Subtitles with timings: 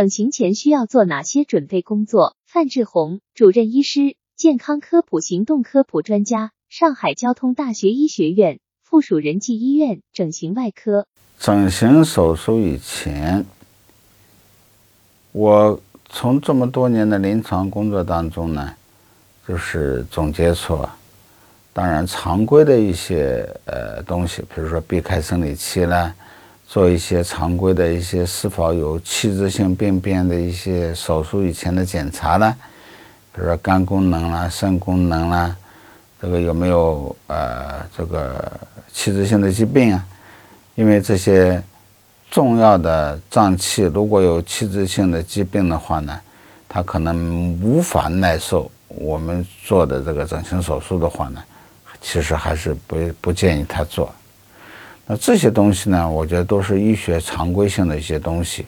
[0.00, 2.34] 整形前需要做哪些准备工作？
[2.46, 11.06] 范志红，主任医师，健康科普行动科普专家，上海交通大学医学院附属仁济医院整形外科。
[11.38, 13.44] 整形手术以前，
[15.32, 18.74] 我从这么多年的临床工作当中呢，
[19.46, 20.78] 就是总结出，
[21.74, 26.14] 当然常规的一些呃东西，比如说避开生理期啦。
[26.72, 32.54] 做一些常规的一些是否有器质性病变的一些手术以前的检查呢？
[33.34, 35.56] 比如说肝功能啦、肾功能啦，
[36.22, 38.52] 这个有没有呃这个
[38.92, 40.06] 器质性的疾病啊？
[40.76, 41.60] 因为这些
[42.30, 46.20] 重要的脏器如果有器质性的疾病的话呢，
[46.68, 51.42] 它可能无法耐受我们做的这个整形手术的话呢，
[52.00, 54.08] 其实还是不不建议他做。
[55.10, 56.08] 那这些东西呢？
[56.08, 58.64] 我觉得都是医学常规性的一些东西。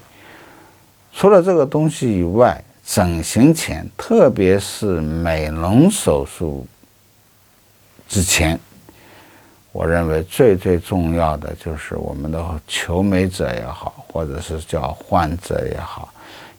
[1.12, 6.66] 除了这个东西以外，整形前，特别是美容手术
[8.08, 8.58] 之前，
[9.70, 16.12] 我认为最最重要的就是我们的求美者也好，或者是叫患者也好，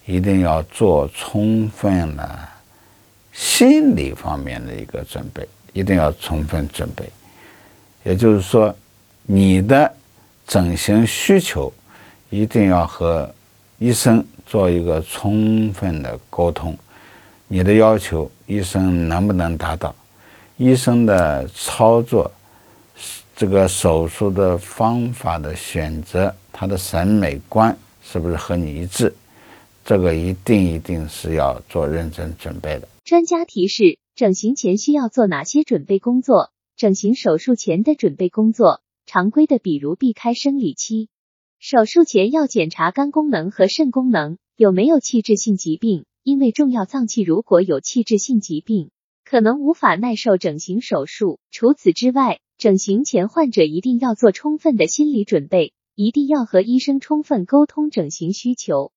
[0.06, 2.40] 一定要做充分的
[3.34, 7.04] 心理方面的一个准备，一定要充分准备。
[8.06, 8.74] 也就是说。
[9.26, 9.96] 你的
[10.46, 11.72] 整形需求
[12.30, 13.34] 一定要和
[13.80, 16.78] 医生做一个充分的沟通，
[17.48, 19.96] 你的要求医生能不能达到？
[20.58, 22.32] 医生的操作，
[23.36, 29.14] 这个手术的方法的选择，他的审美观是不是和你一致？
[29.86, 32.88] 这个一定一定是要做认真准备的。
[33.04, 36.52] 专家提示：整形前需要做哪些准备工作？
[36.78, 38.83] 整形手术前的准备工作。
[39.14, 41.08] 常规的，比如避开生理期，
[41.60, 48.90] 手术前要检查肝功能和肾功能有没有器质性疾病，因为重要脏器如果有器质性疾病，
[49.24, 51.40] 可能无法耐受整形手术。
[51.52, 58.92] 除此之外，整形前患者一定要做充分的心理准备，一定要和医生充分沟通整形需求。